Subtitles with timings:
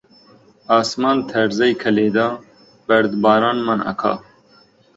[0.75, 2.29] ئاسمان تەرزەی کە لێدا،
[2.87, 4.13] بەردەبارانمان ئەکا